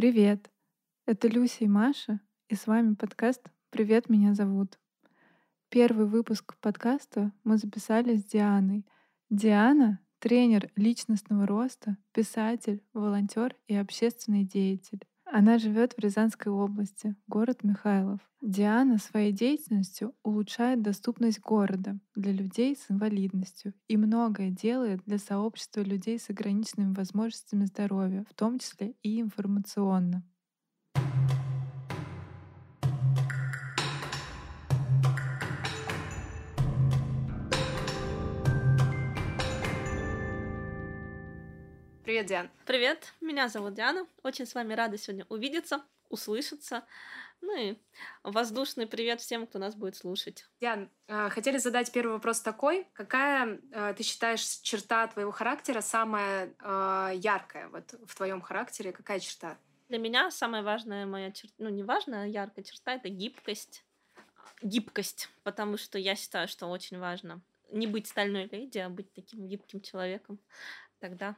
[0.00, 0.50] Привет!
[1.04, 4.78] Это Люся и Маша, и с вами подкаст «Привет, меня зовут».
[5.68, 8.86] Первый выпуск подкаста мы записали с Дианой.
[9.28, 15.06] Диана— тренер личностного роста, писатель, волонтер и общественный деятель.
[15.32, 18.18] Она живет в Рязанской области, город Михайлов.
[18.42, 25.82] Диана своей деятельностью улучшает доступность города для людей с инвалидностью и многое делает для сообщества
[25.82, 30.24] людей с ограниченными возможностями здоровья, в том числе и информационно.
[42.10, 42.50] Привет, Диан.
[42.66, 44.04] Привет, меня зовут Диана.
[44.24, 46.84] Очень с вами рада сегодня увидеться, услышаться.
[47.40, 47.76] Ну и
[48.24, 50.44] воздушный привет всем, кто нас будет слушать.
[50.60, 52.88] Диан, э, хотели задать первый вопрос такой.
[52.94, 58.90] Какая, э, ты считаешь, черта твоего характера самая э, яркая вот в твоем характере?
[58.90, 59.56] Какая черта?
[59.88, 63.84] Для меня самая важная моя черта, ну не важная, а яркая черта— это гибкость.
[64.62, 69.46] Гибкость, потому что я считаю, что очень важно не быть стальной леди, а быть таким
[69.46, 70.40] гибким человеком.
[70.98, 71.36] Тогда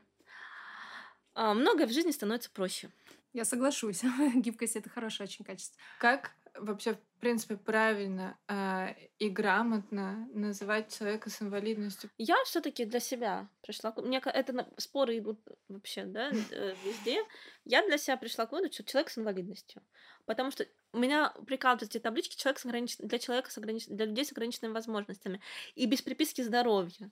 [1.34, 2.90] многое в жизни становится проще.
[3.32, 4.02] Я соглашусь.
[4.34, 5.80] Гибкость это хорошее очень качество.
[5.98, 12.10] Как вообще, в принципе, правильно э, и грамотно называть человека с инвалидностью?
[12.18, 13.94] Я все-таки для себя пришла.
[13.96, 17.22] Мне это споры идут вообще, да, э, везде.
[17.64, 19.82] Я для себя пришла к выводу, что человек с инвалидностью.
[20.26, 22.96] Потому что у меня прикалывают эти таблички человек с огранич...
[22.98, 23.86] для человека с огранич...
[23.86, 25.40] для людей с ограниченными возможностями.
[25.74, 27.10] И без приписки здоровья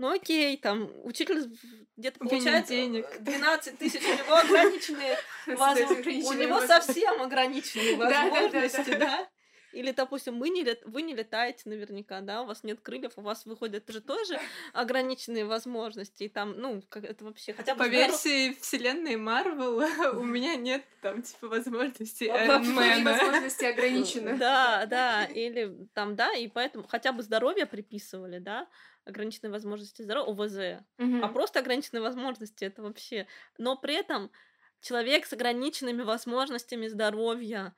[0.00, 1.54] ну окей, там учитель
[1.98, 3.06] где-то получает денег.
[3.20, 9.28] 12 тысяч, у него ограниченные возможности, у него совсем ограниченные возможности, да?
[9.72, 10.82] Или, допустим, мы не лет...
[10.84, 14.40] вы не летаете наверняка, да, у вас нет крыльев, у вас выходят же тоже
[14.72, 17.84] ограниченные возможности, и там, ну, как это вообще хотя бы...
[17.84, 19.76] По версии вселенной Марвел
[20.18, 24.36] у меня нет там, типа, возможностей Возможности ограничены.
[24.38, 28.66] Да, да, или там, да, и поэтому хотя бы здоровье приписывали, да,
[29.04, 30.84] ограниченные возможности здоровья, ОВЗ,
[31.22, 33.26] а просто ограниченные возможности, это вообще...
[33.58, 34.30] Но при этом
[34.80, 37.74] человек с ограниченными возможностями здоровья,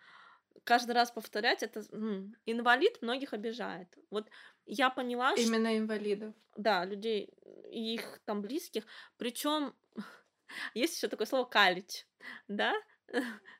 [0.64, 3.88] каждый раз повторять, это м, инвалид многих обижает.
[4.10, 4.28] Вот
[4.66, 5.44] я поняла, что...
[5.44, 6.34] Именно инвалидов.
[6.56, 7.30] Да, людей
[7.70, 8.84] и их там близких.
[9.16, 9.74] Причем
[10.74, 12.06] есть еще такое слово калич,
[12.48, 12.74] да?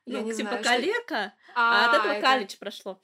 [0.05, 1.53] Я ну, не типа знаю, калека, что...
[1.55, 2.21] а, а от этого это...
[2.21, 3.01] калич прошло.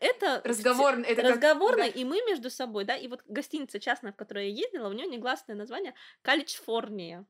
[0.00, 1.96] Это разговорный, это разговорный, как...
[1.96, 5.06] и мы между собой, да, и вот гостиница частная, в которой я ездила, у нее
[5.06, 7.26] негласное название Каличфорния.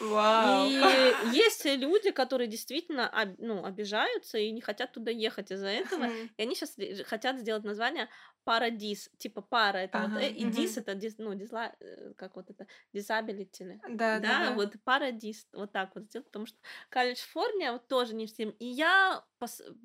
[0.00, 0.68] Вау.
[0.68, 0.72] И
[1.36, 6.08] есть люди, которые действительно ну, обижаются и не хотят туда ехать из-за этого.
[6.36, 6.76] И они сейчас
[7.06, 8.08] хотят сделать название
[8.44, 9.10] парадис.
[9.18, 12.50] Типа пара это ага, вот, э, и дис это дис, ну, дизла, э, как вот
[12.50, 13.80] это, disability.
[13.88, 14.52] Да, да, да.
[14.54, 16.58] вот парадис, вот так вот сделать, потому что
[16.88, 18.50] Калифорния вот тоже не всем.
[18.50, 19.24] И я,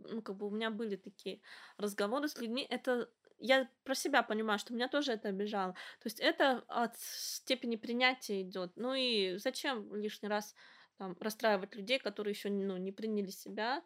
[0.10, 1.42] ну, как бы у меня были такие
[1.78, 3.10] разговоры с людьми, это
[3.40, 5.74] я про себя понимаю, что меня тоже это обижало.
[5.74, 8.72] То есть это от степени принятия идет.
[8.76, 10.56] Ну и зачем лишний раз
[10.98, 13.82] там, расстраивать людей, которые еще ну, не приняли себя, э,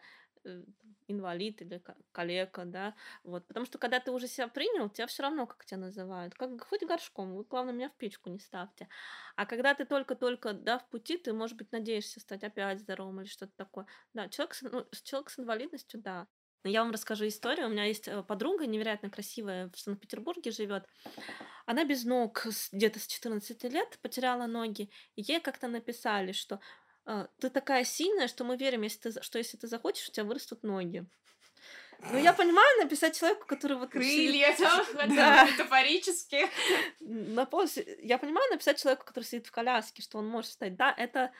[1.07, 1.81] инвалид или
[2.11, 5.77] калека, да, вот, потому что когда ты уже себя принял, тебя все равно как тебя
[5.77, 8.87] называют, как хоть горшком, вы, главное, меня в печку не ставьте,
[9.35, 13.27] а когда ты только-только, да, в пути, ты, может быть, надеешься стать опять здоровым или
[13.27, 16.27] что-то такое, да, человек с, ну, человек с инвалидностью, да,
[16.63, 17.67] я вам расскажу историю.
[17.67, 20.85] У меня есть э, подруга невероятно красивая, в Санкт-Петербурге живет.
[21.65, 24.91] Она без ног где-то с 14 лет потеряла ноги.
[25.15, 26.59] Ей как-то написали, что э,
[27.39, 30.63] ты такая сильная, что мы верим, если ты, что если ты захочешь, у тебя вырастут
[30.63, 31.05] ноги.
[32.11, 33.91] Ну, я понимаю написать человеку, который вот...
[33.91, 34.85] Крылья там,
[35.15, 35.45] да.
[35.45, 36.47] метафорически.
[36.99, 37.97] На полосе.
[38.01, 40.75] Я понимаю написать человеку, который сидит в коляске, что он может встать.
[40.75, 41.31] Да, это...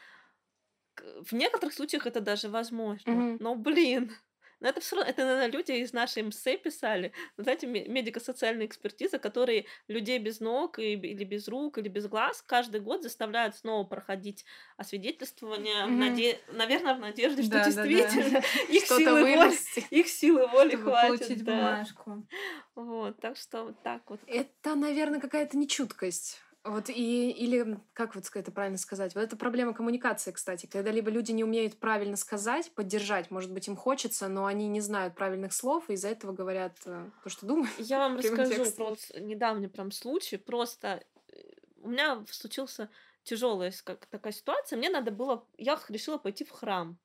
[1.22, 3.10] В некоторых случаях это даже возможно.
[3.10, 3.38] Mm-hmm.
[3.40, 4.16] Но, блин,
[4.62, 9.66] но это все равно, это, наверное, люди из нашей МС писали, знаете, медико-социальная экспертиза, которые
[9.88, 14.46] людей без ног и, или без рук, или без глаз каждый год заставляют снова проходить
[14.78, 15.90] освидетельствование, mm-hmm.
[15.90, 16.40] наде...
[16.50, 18.64] наверное, в надежде, что да, действительно да, да.
[18.74, 21.20] их, силы воли, их силы воли хватит.
[21.20, 21.56] получить да.
[21.56, 22.28] бумажку.
[22.76, 24.20] Вот, так что вот так вот.
[24.28, 26.40] Это, наверное, какая-то нечуткость.
[26.64, 29.16] Вот и или как вот это правильно сказать?
[29.16, 33.68] Вот это проблема коммуникации, кстати, когда либо люди не умеют правильно сказать, поддержать, может быть,
[33.68, 37.48] им хочется, но они не знают правильных слов и из-за этого говорят э, то, что
[37.48, 37.72] думают.
[37.80, 40.38] Я вам расскажу про недавний прям случай.
[40.38, 41.34] Просто э,
[41.78, 42.92] у меня случился
[43.24, 44.78] тяжелая как такая ситуация.
[44.78, 47.00] Мне надо было, я решила пойти в храм,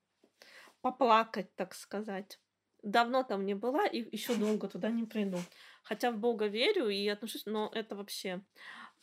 [0.81, 2.39] поплакать, так сказать.
[2.83, 5.39] Давно там не была и еще долго туда не приду.
[5.81, 8.43] Хотя в Бога верю и отношусь, но это вообще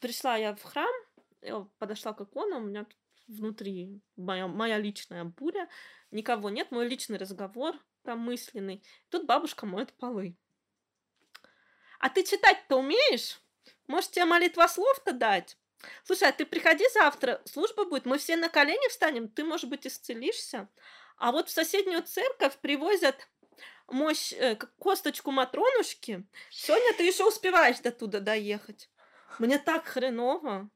[0.00, 0.94] пришла я в храм,
[1.42, 2.86] я подошла к икону, у меня
[3.26, 5.68] внутри, моя, моя личная буря,
[6.10, 8.84] никого нет, мой личный разговор там мысленный.
[9.08, 10.36] Тут бабушка моет полы.
[11.98, 13.40] А ты читать-то умеешь?
[13.86, 15.56] Может, тебе молитва слов-то дать?
[16.04, 19.86] Слушай, а ты приходи завтра, служба будет, мы все на колени встанем, ты, может быть,
[19.86, 20.68] исцелишься.
[21.16, 23.28] А вот в соседнюю церковь привозят
[23.88, 26.24] мощь, э, косточку Матронушки.
[26.50, 28.88] Сегодня ты еще успеваешь до туда доехать.
[29.38, 30.70] Мне так хреново,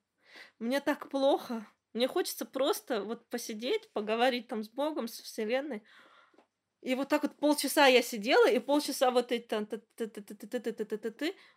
[0.58, 1.66] мне так плохо.
[1.92, 5.82] Мне хочется просто вот посидеть, поговорить там с Богом, с Вселенной.
[6.80, 9.66] И вот так вот полчаса я сидела, и полчаса вот это...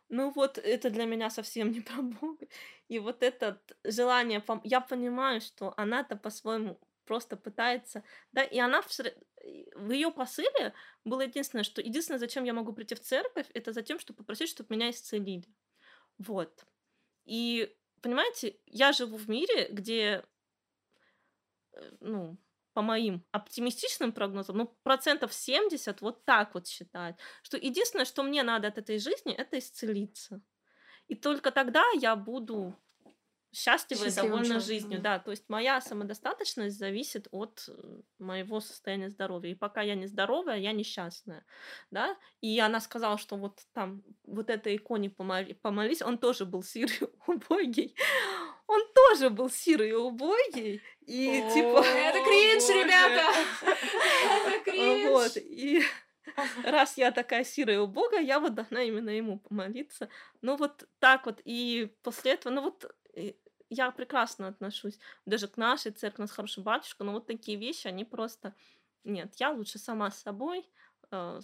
[0.09, 2.47] Ну вот это для меня совсем не про Бога.
[2.87, 4.43] И вот это желание...
[4.63, 8.03] Я понимаю, что она-то по-своему просто пытается...
[8.31, 10.73] Да, и она в ее посыле
[11.03, 14.49] было единственное, что единственное, зачем я могу прийти в церковь, это за тем, чтобы попросить,
[14.49, 15.45] чтобы меня исцелили.
[16.17, 16.65] Вот.
[17.25, 20.23] И, понимаете, я живу в мире, где,
[21.99, 22.37] ну,
[22.73, 28.43] по моим оптимистичным прогнозам, ну, процентов 70 вот так вот считают, что единственное, что мне
[28.43, 30.41] надо от этой жизни, это исцелиться.
[31.07, 32.75] И только тогда я буду
[33.53, 34.67] счастливой и довольна человеком.
[34.67, 35.01] жизнью.
[35.01, 39.51] Да, то есть моя самодостаточность зависит от э, моего состояния здоровья.
[39.51, 41.45] И пока я не здоровая, я несчастная.
[41.91, 42.15] Да?
[42.41, 47.95] И она сказала, что вот там, вот этой иконе помолись, он тоже был сирый убогий
[48.71, 50.81] он тоже был сирый и убогий.
[51.01, 51.83] И типа...
[51.85, 53.37] Это кринж, ребята!
[53.61, 55.09] Это кринж!
[55.09, 55.83] Вот, и
[56.63, 60.09] раз я такая сирая и убогая, я вот должна именно ему помолиться.
[60.41, 61.41] Ну вот так вот.
[61.43, 62.95] И после этого, ну вот
[63.71, 67.87] я прекрасно отношусь даже к нашей церкви, у нас хороший батюшка, но вот такие вещи,
[67.87, 68.53] они просто...
[69.03, 70.69] Нет, я лучше сама с собой,
[71.09, 71.39] э,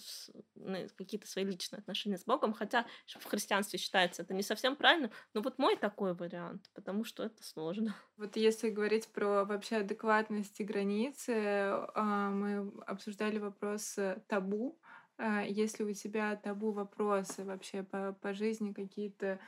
[0.95, 5.41] какие-то свои личные отношения с Богом, хотя в христианстве считается это не совсем правильно, но
[5.41, 7.95] вот мой такой вариант, потому что это сложно.
[8.17, 14.77] Вот если говорить про вообще адекватность и границы, а, мы обсуждали вопрос э, табу.
[15.17, 19.39] А, если у тебя табу вопросы вообще по, по жизни какие-то,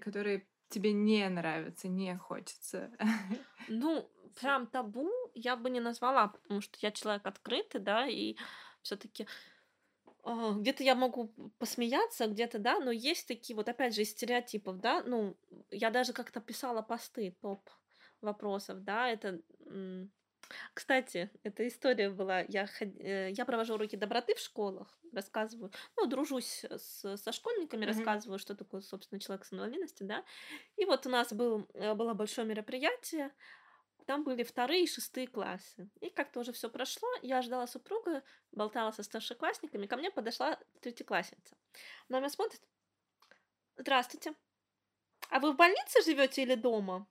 [0.00, 2.90] которые тебе не нравятся, не хочется?
[3.68, 8.36] Ну, прям табу я бы не назвала, потому что я человек открытый, да, и
[8.82, 9.26] все-таки
[10.22, 11.28] а, где-то я могу
[11.58, 15.36] посмеяться, где-то, да, но есть такие вот, опять же, из стереотипов, да, ну,
[15.70, 17.68] я даже как-то писала посты, топ
[18.20, 19.40] вопросов, да, это...
[20.74, 26.64] Кстати, эта история была, я, э, я провожу уроки доброты в школах, рассказываю, ну, дружусь
[26.64, 27.88] с, со школьниками, mm-hmm.
[27.88, 30.24] рассказываю, что такое, собственно, человек с инвалидностью, да,
[30.76, 33.32] и вот у нас был, э, было большое мероприятие,
[34.06, 35.88] там были вторые и шестые классы.
[36.00, 37.08] И как-то уже все прошло.
[37.22, 39.86] Я ждала супруга, болтала со старшеклассниками.
[39.86, 41.54] Ко мне подошла третьеклассница.
[42.08, 42.60] Она меня смотрит.
[43.76, 44.34] Здравствуйте.
[45.28, 47.06] А вы в больнице живете или дома?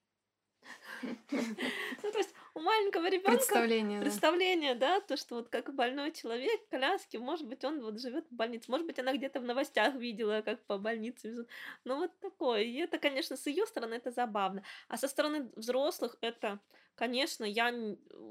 [1.02, 5.00] Ну, то есть у маленького ребенка представление, представление, да.
[5.00, 8.36] да, то, что вот как больной человек в коляске, может быть, он вот живет в
[8.36, 11.48] больнице, может быть, она где-то в новостях видела, как по больнице везут.
[11.86, 12.64] Ну, вот такое.
[12.64, 14.64] И это, конечно, с ее стороны это забавно.
[14.88, 16.60] А со стороны взрослых это,
[16.96, 17.74] конечно, я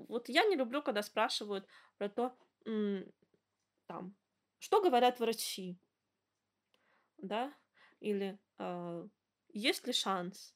[0.09, 1.67] вот я не люблю, когда спрашивают
[1.97, 2.35] про то,
[3.87, 4.15] там,
[4.59, 5.79] что говорят врачи,
[7.19, 7.53] да,
[8.01, 9.09] или э,
[9.53, 10.55] есть ли шанс,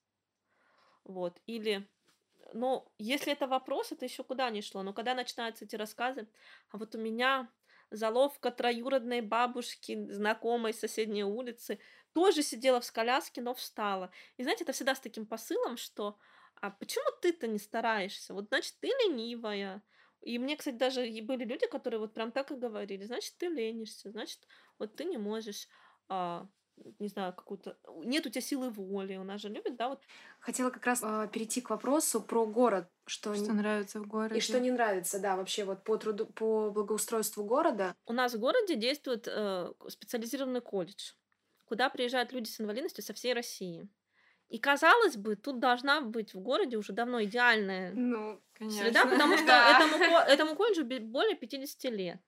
[1.04, 1.88] вот, или
[2.54, 4.82] но если это вопрос, это еще куда не шло.
[4.82, 6.28] Но когда начинаются эти рассказы,
[6.70, 7.50] а вот у меня
[7.90, 11.78] заловка троюродной бабушки, знакомой соседней улицы,
[12.12, 14.10] тоже сидела в коляске, но встала.
[14.36, 16.18] И знаете, это всегда с таким посылом, что
[16.60, 18.34] а почему ты-то не стараешься?
[18.34, 19.82] Вот значит, ты ленивая.
[20.20, 24.10] И мне, кстати, даже были люди, которые вот прям так и говорили, значит, ты ленишься,
[24.10, 24.46] значит,
[24.78, 25.66] вот ты не можешь
[26.08, 26.46] а,
[26.98, 27.76] не знаю, какую-то...
[28.04, 30.00] Нет у тебя силы воли, у нас же любят, да, вот.
[30.40, 32.88] Хотела как раз э, перейти к вопросу про город.
[33.06, 34.38] Что, что нравится в городе.
[34.38, 37.94] И что не нравится, да, вообще вот по, труду, по благоустройству города.
[38.06, 41.12] У нас в городе действует э, специализированный колледж,
[41.64, 43.88] куда приезжают люди с инвалидностью со всей России.
[44.48, 48.84] И казалось бы, тут должна быть в городе уже давно идеальная ну, конечно.
[48.84, 49.96] среда, потому что этому,
[50.28, 52.20] этому колледжу более 50 лет.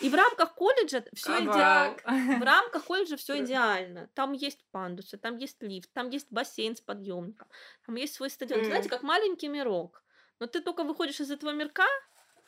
[0.00, 1.96] И в рамках колледжа все идеально.
[2.38, 4.08] В рамках колледжа все идеально.
[4.14, 7.48] Там есть пандусы, там есть лифт, там есть бассейн с подъемником,
[7.86, 8.60] там есть свой стадион.
[8.60, 8.64] Mm.
[8.64, 10.02] Знаете, как маленький мирок.
[10.38, 11.86] Но ты только выходишь из этого мирка,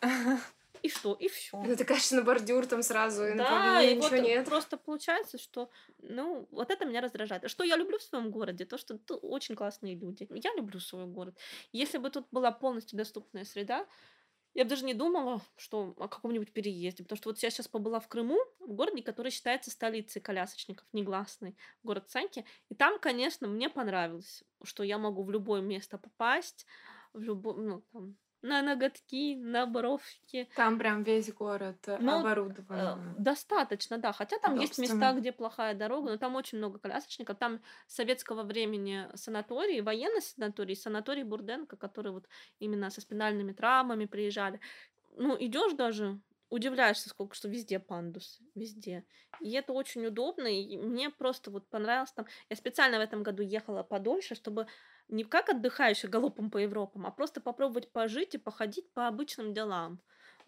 [0.82, 1.14] и что?
[1.14, 1.62] И все.
[1.62, 4.44] Ну, ты, конечно, на бордюр там сразу, и да, и ничего вот нет.
[4.46, 7.44] Просто получается, что, ну, вот это меня раздражает.
[7.44, 8.66] А что я люблю в своем городе?
[8.66, 10.28] То, что тут очень классные люди.
[10.30, 11.38] Я люблю свой город.
[11.72, 13.86] Если бы тут была полностью доступная среда,
[14.54, 18.00] я бы даже не думала, что о каком-нибудь переезде, потому что вот я сейчас побыла
[18.00, 23.68] в Крыму, в городе, который считается столицей колясочников, негласный город Саньки, и там, конечно, мне
[23.68, 26.66] понравилось, что я могу в любое место попасть,
[27.12, 30.48] в любом, ну, там, на ноготки, на бровки.
[30.54, 33.14] Там прям весь город э, Ну, э, оборудован.
[33.18, 34.12] достаточно, да.
[34.12, 37.38] Хотя там есть места, где плохая дорога, но там очень много колясочников.
[37.38, 44.04] Там с советского времени санаторий, военный санаторий, санаторий Бурденко, которые вот именно со спинальными травмами
[44.04, 44.60] приезжали.
[45.16, 46.18] Ну, идешь даже,
[46.54, 49.06] удивляешься, сколько, что везде пандус, везде.
[49.38, 52.26] И это очень удобно, и мне просто вот понравилось там.
[52.48, 54.66] Я специально в этом году ехала подольше, чтобы
[55.08, 60.00] не как отдыхающий галопом по Европам, а просто попробовать пожить и походить по обычным делам,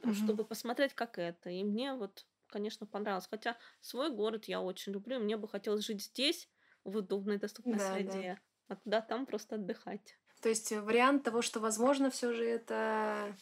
[0.05, 0.37] Мгм.
[0.37, 1.51] чтобы посмотреть, как это.
[1.51, 3.29] И мне вот, конечно, понравилось.
[3.29, 6.49] Хотя свой город я очень люблю, и мне бы хотелось жить здесь,
[6.85, 8.19] в удобной, доступной Да, да.
[8.21, 10.19] среде, а туда там просто отдыхать.
[10.41, 13.37] То есть э, вариант того, что возможно, все же это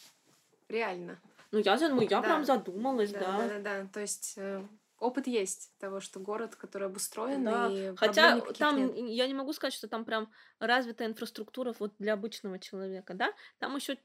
[0.69, 1.21] реально.
[1.55, 2.23] Ну, я, ну, я Да.
[2.23, 3.39] прям задумалась, Да, да.
[3.39, 3.89] да, да, да.
[3.93, 4.67] То есть э,
[4.99, 9.11] опыт есть того, что город, который обустроен, Да, и хотя там нет.
[9.11, 13.33] я не могу сказать, что там прям развитая инфраструктура вот для обычного человека, да?
[13.59, 13.99] Там еще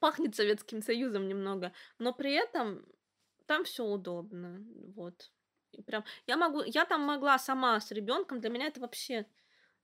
[0.00, 2.86] пахнет Советским Союзом немного, но при этом
[3.46, 5.32] там все удобно, вот.
[5.72, 9.26] И прям я могу, я там могла сама с ребенком, для меня это вообще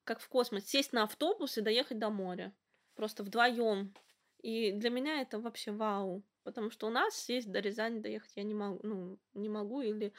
[0.05, 2.55] как в космос, сесть на автобус и доехать до моря,
[2.95, 3.95] просто вдвоем.
[4.43, 8.43] И для меня это вообще вау, потому что у нас сесть до Рязани доехать я
[8.45, 10.13] не могу, ну не могу или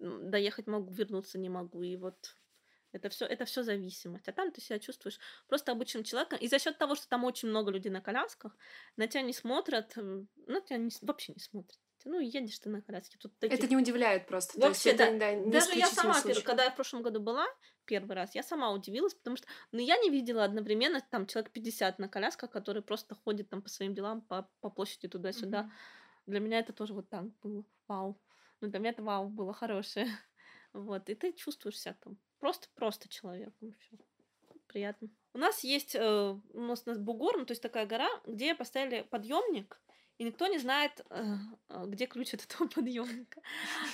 [0.00, 2.36] м, доехать могу, вернуться не могу, и вот
[2.92, 4.28] это все, это все зависимость.
[4.28, 6.38] А там ты себя чувствуешь просто обычным человеком.
[6.40, 8.56] И за счет того, что там очень много людей на колясках,
[8.96, 11.78] на тебя не смотрят, ну, тебя не вообще не смотрят.
[12.08, 13.18] Ну, едешь ты на коляске.
[13.18, 13.58] Тут таких...
[13.58, 14.58] Это не удивляет просто.
[14.58, 15.18] Вообще, это, да.
[15.18, 16.42] да, не Даже я сама, случай.
[16.42, 17.46] когда я в прошлом году была,
[17.84, 21.98] первый раз, я сама удивилась, потому что, ну, я не видела одновременно там человек 50
[21.98, 25.64] на колясках, которые просто ходят там по своим делам, по, по площади туда-сюда.
[25.64, 25.72] Мгм.
[26.26, 27.62] Для меня это тоже вот так было.
[27.88, 28.18] Вау.
[28.62, 30.06] Ну, для меня это вау было хорошее.
[30.74, 31.08] Вот.
[31.08, 33.74] И ты чувствуешь себя там просто-просто человеком.
[33.80, 33.96] Всё.
[34.66, 35.08] Приятно.
[35.32, 38.54] У нас есть, э, у нас, у нас Бугор, ну, то есть такая гора, где
[38.54, 39.80] поставили подъемник,
[40.18, 41.34] и никто не знает, э,
[41.68, 43.40] э, где ключ от этого подъемника.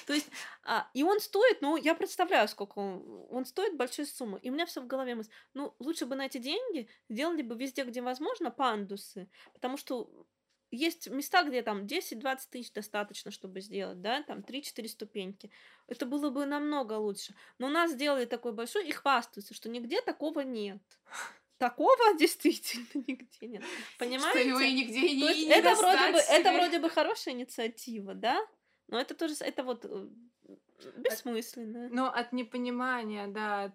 [0.06, 0.28] То есть,
[0.64, 4.38] а, и он стоит, ну, я представляю, сколько он, он стоит большую сумму.
[4.38, 7.54] И у меня все в голове мысль, ну, лучше бы на эти деньги сделали бы
[7.54, 10.26] везде, где возможно, пандусы, потому что
[10.70, 15.50] есть места, где там 10-20 тысяч достаточно, чтобы сделать, да, там 3-4 ступеньки.
[15.86, 17.34] Это было бы намного лучше.
[17.58, 20.82] Но у нас сделали такой большой и хвастаются, что нигде такого нет.
[21.64, 23.62] Такого действительно нигде нет.
[23.96, 24.72] Что его и Понимаете?
[24.74, 28.38] нигде и не, не это вроде бы, это вроде бы хорошая инициатива, да?
[28.88, 30.08] Но это тоже, это вот э,
[30.98, 31.88] бессмысленно.
[31.90, 33.74] Ну, от непонимания, да.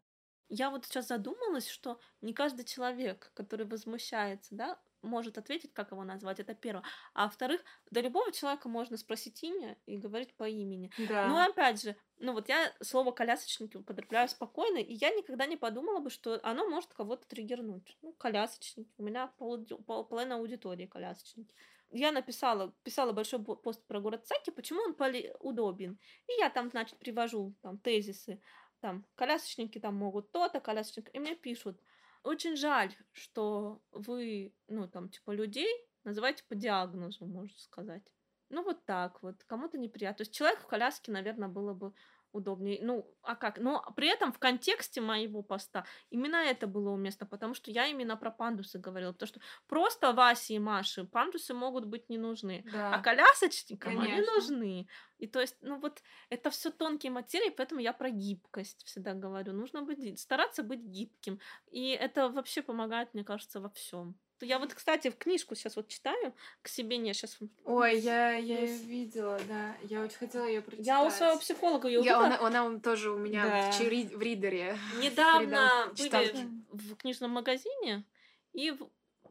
[0.50, 6.04] Я вот сейчас задумалась, что не каждый человек, который возмущается, да, может ответить, как его
[6.04, 6.84] назвать, это первое.
[7.16, 10.92] А во-вторых, до любого человека можно спросить имя и говорить по имени.
[11.08, 11.28] Да.
[11.28, 16.00] Ну, опять же, ну вот я слово колясочники употребляю спокойно, и я никогда не подумала
[16.00, 17.98] бы, что оно может кого-то триггернуть.
[18.02, 18.92] Ну, колясочники.
[18.98, 21.56] У меня пол, пол- половина аудитории колясочники.
[21.92, 25.98] Я написала, писала большой бо- пост про город Саки, почему он поли- удобен.
[26.28, 28.42] И я там, значит, привожу там тезисы.
[28.80, 31.10] Там, колясочники там могут то-то, колясочники.
[31.14, 31.82] И мне пишут,
[32.24, 35.70] очень жаль, что вы, ну, там, типа, людей
[36.04, 38.04] называете по диагнозу, можно сказать.
[38.50, 39.44] Ну, вот так вот.
[39.46, 40.18] Кому-то неприятно.
[40.18, 41.94] То есть человек в коляске, наверное, было бы
[42.32, 42.80] удобнее.
[42.82, 43.60] Ну, а как?
[43.60, 48.18] Но при этом в контексте моего поста именно это было уместно, потому что я именно
[48.18, 49.12] про пандусы говорила.
[49.14, 52.64] Потому что просто Васе и Маше пандусы могут быть не нужны.
[52.72, 52.96] Да.
[52.96, 54.34] А колясочникам они Конечно.
[54.34, 54.88] нужны.
[55.18, 59.54] И то есть, ну вот, это все тонкие материи, поэтому я про гибкость всегда говорю.
[59.54, 61.40] Нужно быть, стараться быть гибким.
[61.72, 64.16] И это вообще помогает, мне кажется, во всем.
[64.42, 67.38] Я вот, кстати, в книжку сейчас вот читаю, к себе не сейчас.
[67.66, 69.76] Ой, я, я её видела, да.
[69.84, 70.86] Я очень хотела ее прочитать.
[70.86, 73.72] Я у своего психолога ее Я, она, она тоже у меня Да.
[73.72, 74.78] в, чири- в ридере.
[75.00, 78.06] недавно были в книжном магазине
[78.54, 78.78] и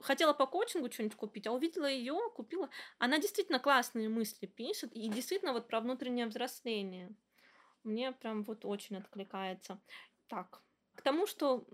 [0.00, 2.68] хотела по коучингу что-нибудь купить, а увидела ее, купила.
[2.98, 7.10] Она действительно классные мысли пишет и действительно вот про внутреннее взросление.
[7.84, 9.80] Мне прям вот очень откликается.
[10.28, 10.60] Так,
[10.94, 11.64] к тому, что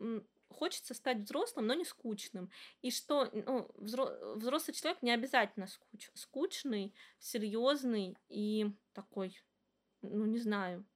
[0.54, 2.50] хочется стать взрослым, но не скучным.
[2.82, 9.38] И что ну, взро- взрослый человек не обязательно скуч- скучный, серьезный и такой,
[10.02, 10.86] ну не знаю,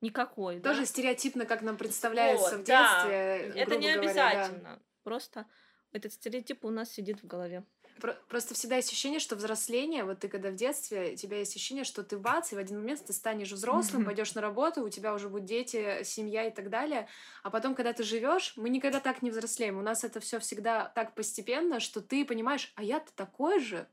[0.00, 0.60] никакой.
[0.60, 0.70] да?
[0.70, 3.06] Тоже стереотипно, как нам представляется Вот, в да.
[3.06, 3.60] детстве.
[3.62, 4.28] Это грубо не говоря, да.
[4.28, 4.82] обязательно.
[5.02, 5.46] Просто
[5.92, 7.64] этот стереотип у нас сидит в голове.
[8.00, 11.56] Про- Просто всегда есть ощущение, что взросление, вот ты когда в детстве, у тебя есть
[11.56, 14.88] ощущение, что ты бац, и в один момент ты станешь взрослым, пойдешь на работу, у
[14.90, 17.08] тебя уже будут дети, семья и так далее.
[17.42, 19.78] А потом, когда ты живешь, мы никогда так не взрослеем.
[19.78, 23.86] У нас это все всегда так постепенно, что ты понимаешь, а я-то такой же,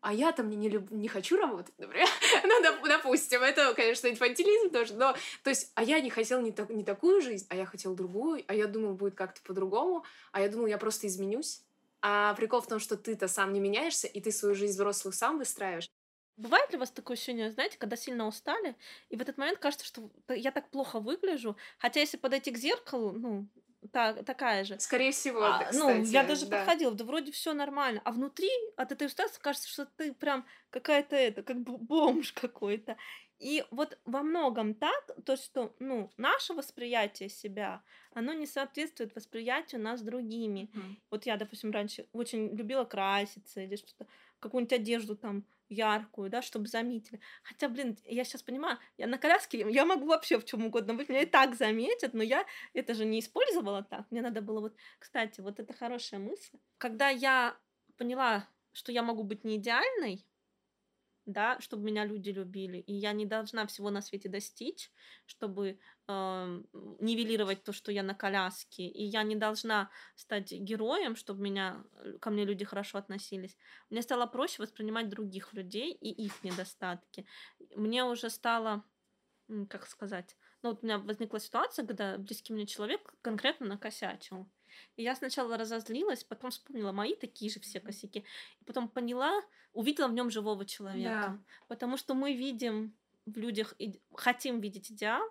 [0.00, 2.08] а я-то мне не, люб- не хочу работать, например.
[2.44, 6.52] ну, доп- допустим, это, конечно, инфантилизм тоже, но, то есть, а я не хотел не,
[6.52, 10.40] так- не такую жизнь, а я хотел другую, а я думал, будет как-то по-другому, а
[10.40, 11.62] я думал, я просто изменюсь.
[12.02, 15.38] А прикол в том, что ты-то сам не меняешься, и ты свою жизнь взрослую сам
[15.38, 15.88] выстраиваешь.
[16.36, 18.76] Бывает ли у вас такое ощущение, знаете, когда сильно устали,
[19.10, 23.12] и в этот момент кажется, что я так плохо выгляжу, хотя если подойти к зеркалу,
[23.12, 23.48] ну,
[23.92, 24.78] та, такая же.
[24.78, 26.64] Скорее всего, а, да, Ну, я даже да.
[26.64, 28.00] подходила, да вроде все нормально.
[28.04, 32.96] А внутри от этой усталости кажется, что ты прям какая-то это, как бомж какой-то.
[33.40, 37.82] И вот во многом так, то, что, ну, наше восприятие себя,
[38.12, 40.70] оно не соответствует восприятию нас другими.
[40.74, 40.96] Mm.
[41.10, 44.06] Вот я, допустим, раньше очень любила краситься или что-то,
[44.40, 47.20] какую-нибудь одежду там яркую, да, чтобы заметили.
[47.42, 51.08] Хотя, блин, я сейчас понимаю, я на коляске, я могу вообще в чем угодно быть,
[51.08, 52.44] меня и так заметят, но я
[52.74, 54.04] это же не использовала так.
[54.10, 56.58] Мне надо было вот, кстати, вот это хорошая мысль.
[56.76, 57.56] Когда я
[57.96, 60.26] поняла, что я могу быть не идеальной,
[61.32, 62.78] да, чтобы меня люди любили.
[62.78, 64.90] И я не должна всего на свете достичь,
[65.26, 66.62] чтобы э,
[67.00, 68.86] нивелировать то, что я на коляске.
[68.86, 73.56] И я не должна стать героем, чтобы меня, э, ко мне люди хорошо относились.
[73.90, 77.26] Мне стало проще воспринимать других людей и их недостатки.
[77.76, 78.84] Мне уже стало,
[79.68, 84.48] как сказать, ну вот у меня возникла ситуация, когда близкий мне человек конкретно накосячил.
[84.96, 88.24] И я сначала разозлилась, потом вспомнила мои такие же все косяки.
[88.60, 91.38] И потом поняла, увидела в нем живого человека.
[91.38, 91.38] Да.
[91.68, 92.94] Потому что мы видим
[93.26, 93.74] в людях,
[94.14, 95.22] хотим видеть идеал,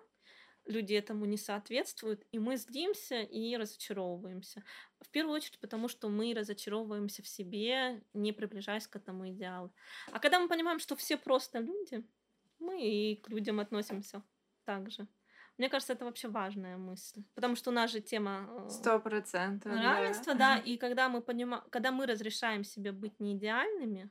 [0.66, 4.62] люди этому не соответствуют, и мы злимся и разочаровываемся.
[5.00, 9.72] В первую очередь потому, что мы разочаровываемся в себе, не приближаясь к этому идеалу.
[10.12, 12.04] А когда мы понимаем, что все просто люди,
[12.58, 14.22] мы и к людям относимся
[14.64, 15.06] так же.
[15.60, 17.22] Мне кажется, это вообще важная мысль.
[17.34, 20.56] Потому что у нас же тема э, Сто процентов равенства, да.
[20.56, 20.58] да.
[20.58, 24.08] И когда мы понимаем, когда мы разрешаем себе быть не идеальными,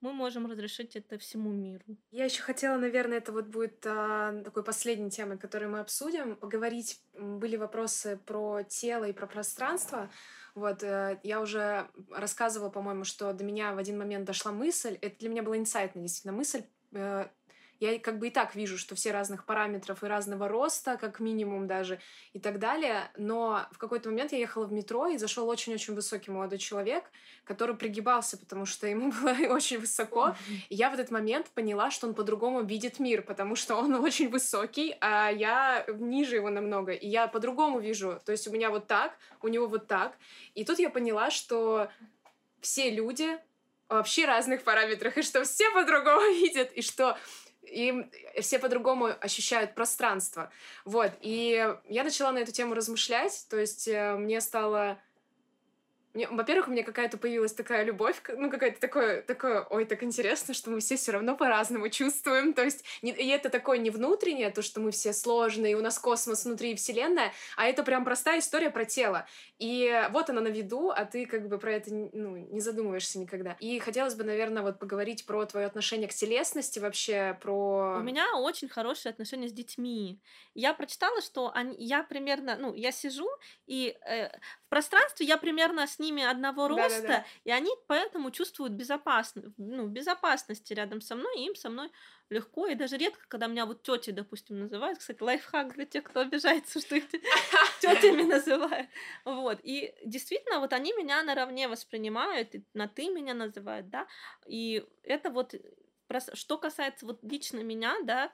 [0.00, 1.82] мы можем разрешить это всему миру.
[2.12, 7.02] Я еще хотела, наверное, это вот будет а, такой последней темой, которую мы обсудим, поговорить.
[7.18, 10.08] Были вопросы про тело и про пространство.
[10.54, 15.18] Вот, э, я уже рассказывала, по-моему, что до меня в один момент дошла мысль, это
[15.18, 17.26] для меня была инсайтная действительно мысль, э,
[17.80, 21.66] я как бы и так вижу, что все разных параметров и разного роста, как минимум
[21.66, 22.00] даже,
[22.32, 23.10] и так далее.
[23.16, 27.04] Но в какой-то момент я ехала в метро, и зашел очень-очень высокий молодой человек,
[27.44, 30.36] который пригибался, потому что ему было очень высоко.
[30.68, 34.28] И я в этот момент поняла, что он по-другому видит мир, потому что он очень
[34.28, 36.92] высокий, а я ниже его намного.
[36.92, 38.20] И я по-другому вижу.
[38.24, 40.16] То есть у меня вот так, у него вот так.
[40.54, 41.88] И тут я поняла, что
[42.60, 43.38] все люди
[43.88, 47.18] вообще разных параметрах, и что все по-другому видят, и что
[47.70, 50.50] и все по-другому ощущают пространство.
[50.84, 51.12] Вот.
[51.20, 54.98] И я начала на эту тему размышлять, то есть э, мне стало
[56.14, 60.70] во-первых, у меня какая-то появилась такая любовь, ну, какая-то такое, такое, ой, так интересно, что
[60.70, 62.54] мы все все равно по-разному чувствуем.
[62.54, 65.98] То есть, не, и это такое не внутреннее, то, что мы все сложные, у нас
[65.98, 69.26] космос внутри и Вселенная, а это прям простая история про тело.
[69.58, 73.56] И вот она на виду, а ты как бы про это ну, не задумываешься никогда.
[73.58, 77.96] И хотелось бы, наверное, вот поговорить про твое отношение к телесности, вообще про...
[77.98, 80.20] У меня очень хорошие отношения с детьми.
[80.54, 83.28] Я прочитала, что они, я примерно, ну, я сижу,
[83.66, 84.28] и э,
[84.74, 87.24] пространстве я примерно с ними одного роста, Да-да-да.
[87.44, 91.92] и они поэтому чувствуют безопасно, ну, безопасности рядом со мной, и им со мной
[92.28, 96.20] легко, и даже редко, когда меня вот тети, допустим, называют, кстати, лайфхак для тех, кто
[96.20, 97.04] обижается, что их
[97.80, 98.88] тетями называют,
[99.24, 104.08] вот, и действительно, вот они меня наравне воспринимают, и на ты меня называют, да,
[104.44, 105.54] и это вот,
[106.34, 108.32] что касается вот лично меня, да,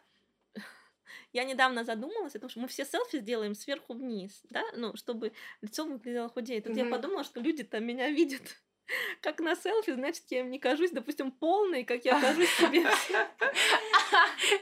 [1.32, 5.32] я недавно задумалась о том, что мы все селфи сделаем сверху вниз, да, ну, чтобы
[5.62, 6.60] лицо выглядело худее.
[6.60, 6.84] Тут mm-hmm.
[6.84, 8.42] я подумала, что люди-то меня видят
[9.20, 12.84] как на селфи, значит, я им не кажусь, допустим, полной, как я кажусь себе.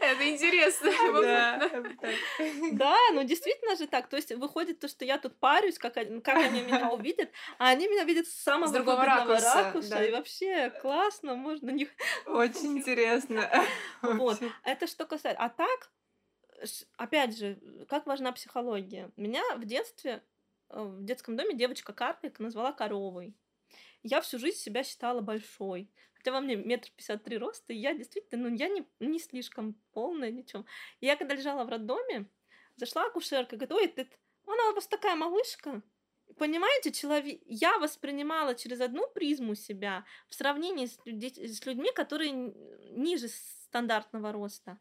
[0.01, 0.91] Это интересно.
[2.73, 4.09] Да, ну действительно же так.
[4.09, 6.11] То есть выходит то, что я тут парюсь, как они
[6.63, 9.73] меня увидят, а они меня видят с самого другого ракурса.
[10.05, 11.89] И вообще классно, можно не...
[12.27, 13.49] Очень интересно.
[14.03, 14.39] Вот.
[14.65, 15.43] Это что касается.
[15.43, 15.91] А так,
[16.97, 19.11] опять же, как важна психология.
[19.17, 20.23] Меня в детстве,
[20.71, 23.35] э, в детском доме девочка карлик назвала коровой.
[24.03, 25.91] Я всю жизнь себя считала большой.
[26.15, 29.75] Хотя во мне метр пятьдесят три роста, и я действительно, ну, я не, не слишком
[29.93, 30.67] полная, ничем.
[31.01, 32.27] И я когда лежала в роддоме,
[32.75, 34.11] зашла акушерка, говорит, ой, ты,
[34.47, 35.81] она у вас такая малышка.
[36.37, 41.39] Понимаете, человек, я воспринимала через одну призму себя в сравнении с, людь...
[41.39, 44.79] с людьми, которые ниже стандартного роста.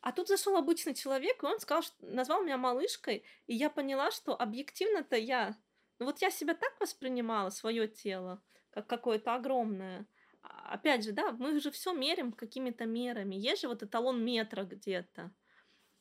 [0.00, 4.10] А тут зашел обычный человек, и он сказал, что назвал меня малышкой, и я поняла,
[4.10, 5.56] что объективно-то я,
[5.98, 10.06] ну вот я себя так воспринимала, свое тело, как какое-то огромное.
[10.42, 13.34] А, опять же, да, мы же все мерим какими-то мерами.
[13.34, 15.30] Есть же вот эталон метра где-то.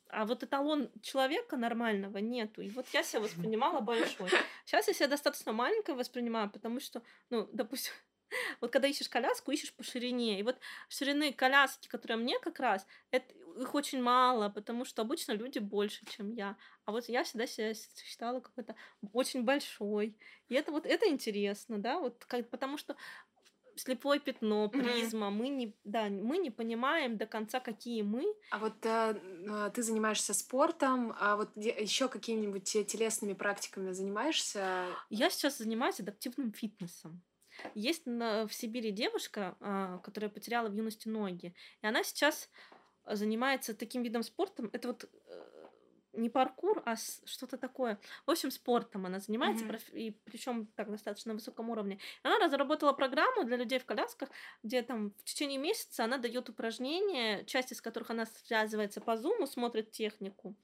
[0.10, 2.62] а вот эталон человека нормального нету.
[2.62, 4.30] И вот я себя воспринимала большой.
[4.66, 7.94] Сейчас я себя достаточно маленькой воспринимаю, потому что, ну, допустим,
[8.62, 10.40] вот когда ищешь коляску, ищешь по ширине.
[10.40, 10.58] И вот
[10.90, 16.06] ширины коляски, которые мне как раз, это, их очень мало, потому что обычно люди больше,
[16.06, 16.58] чем я.
[16.86, 18.76] А вот я всегда себя считала какой-то
[19.14, 20.18] очень большой.
[20.48, 22.96] И это вот это интересно, да, вот как, потому что
[23.80, 25.32] слепое пятно, призма, mm-hmm.
[25.32, 28.26] мы не, да, мы не понимаем до конца, какие мы.
[28.52, 29.16] А вот э,
[29.48, 34.86] э ты занимаешься спортом, а вот еще какими-нибудь телесными практиками занимаешься?
[35.10, 37.22] Я сейчас занимаюсь адаптивным фитнесом.
[37.76, 42.50] Есть в Сибири девушка, э, которая потеряла в юности ноги, и она сейчас
[43.16, 44.70] занимается таким видом спорта.
[44.74, 45.50] Это вот э,
[46.14, 46.96] не паркур, а
[47.26, 48.00] что-то такое.
[48.26, 49.92] В общем, спортом она занимается, mm-hmm.
[49.94, 52.00] и причем так достаточно высоком уровне.
[52.24, 54.30] Она разработала программу для людей в колясках,
[54.64, 59.46] где там в течение месяца она дает упражнения, часть из которых она связывается по зуму,
[59.48, 60.56] смотрит технику.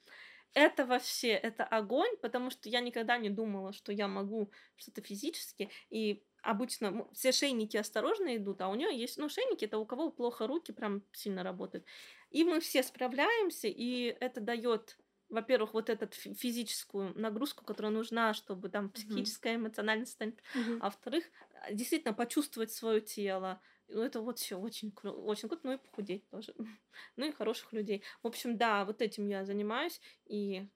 [0.53, 5.69] Это вообще, это огонь, потому что я никогда не думала, что я могу что-то физически,
[5.89, 10.11] и обычно все шейники осторожно идут, а у нее есть, ну, шейники, это у кого
[10.11, 11.85] плохо руки прям сильно работают.
[12.35, 14.97] И мы все справляемся, и это дает
[15.29, 20.77] во-первых, вот эту физическую нагрузку, которая нужна, чтобы там психическая, эмоциональная состояние, mm-hmm.
[20.81, 21.23] а во-вторых,
[21.61, 23.59] а, действительно почувствовать свое тело.
[23.87, 26.53] Ну, это вот все очень, очень круто, ну и похудеть тоже.
[27.15, 28.03] ну и хороших людей.
[28.21, 30.67] В общем, да, вот этим я занимаюсь, и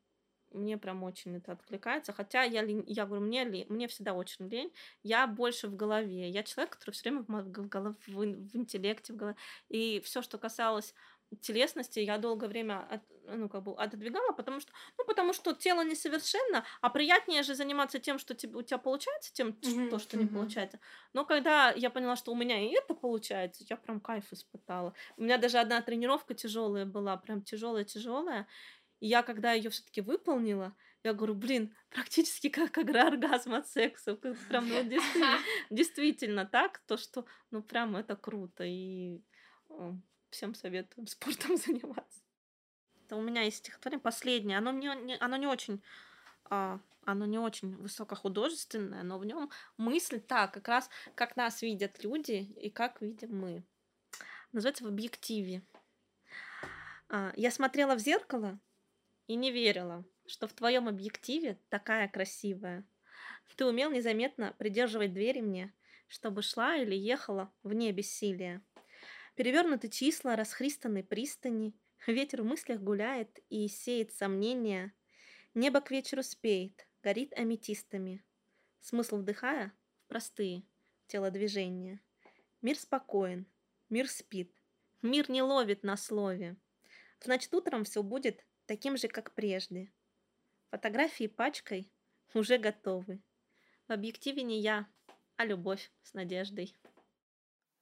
[0.52, 2.14] мне прям очень это откликается.
[2.14, 4.74] Хотя я, я говорю, мне, ли, мне всегда очень лень.
[5.04, 6.30] Я больше в голове.
[6.30, 8.24] Я человек, который все время в, в, голов, в, в
[8.56, 9.38] интеллекте, в голове.
[9.68, 10.96] И все, что касалось
[11.42, 15.84] телесности я долгое время от, ну, как бы отодвигала, потому что, ну, потому что тело
[15.84, 19.90] несовершенно, а приятнее же заниматься тем, что тебе, у тебя получается, тем, mm-hmm.
[19.90, 20.22] то, что mm-hmm.
[20.22, 20.80] не получается.
[21.14, 24.94] Но когда я поняла, что у меня и это получается, я прям кайф испытала.
[25.18, 28.48] У меня даже одна тренировка тяжелая была, прям тяжелая-тяжелая.
[29.00, 34.16] И я, когда ее все-таки выполнила, я говорю, блин, практически как оргазм от секса.
[34.16, 35.38] Прям, ну, действительно,
[35.70, 38.64] действительно так, то, что, ну, прям это круто.
[38.66, 39.22] И
[40.30, 42.22] всем советую спортом заниматься.
[43.06, 44.58] Это у меня есть стихотворение последнее.
[44.58, 45.82] Оно не, не, оно не очень
[46.46, 52.04] а, оно не очень высокохудожественное, но в нем мысль так, как раз как нас видят
[52.04, 53.64] люди и как видим мы.
[54.52, 55.64] Называется в объективе.
[57.08, 58.60] А, я смотрела в зеркало
[59.28, 62.86] и не верила, что в твоем объективе такая красивая.
[63.56, 65.74] Ты умел незаметно придерживать двери мне,
[66.08, 68.62] чтобы шла или ехала вне бессилия.
[69.40, 71.74] Перевернуты числа, расхристанной пристани,
[72.08, 74.94] ветер в мыслях гуляет и сеет сомнения.
[75.54, 78.22] Небо к вечеру спеет, горит аметистами.
[78.82, 79.72] Смысл вдыхая
[80.10, 80.64] простые
[81.08, 82.02] телодвижения.
[82.62, 83.46] Мир спокоен,
[83.88, 84.54] мир спит,
[85.02, 86.58] мир не ловит на слове.
[87.22, 89.90] Значит, утром все будет таким же, как прежде.
[90.70, 91.90] Фотографии пачкой
[92.34, 93.22] уже готовы.
[93.88, 94.86] В объективе не я,
[95.38, 96.76] а любовь с надеждой.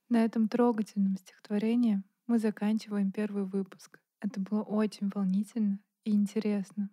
[0.10, 4.00] На этом трогательном стихотворении мы заканчиваем первый выпуск.
[4.22, 6.90] Это было очень волнительно и интересно.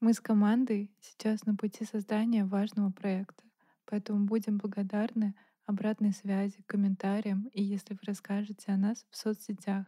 [0.00, 3.44] Мы с командой сейчас на пути создания важного проекта,
[3.84, 9.86] поэтому будем благодарны обратной связи, комментариям и если вы расскажете о нас в соцсетях.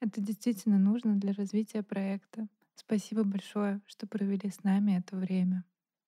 [0.00, 2.48] Это действительно нужно для развития проекта.
[2.76, 5.64] Спасибо большое, что провели с нами это время.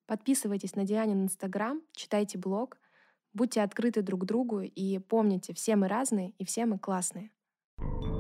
[0.06, 2.78] Подписывайтесь на Дианин Инстаграм, читайте блог—
[3.32, 7.30] Будьте открыты друг другу и помните, все мы разные и все мы классные.
[7.80, 8.17] thank you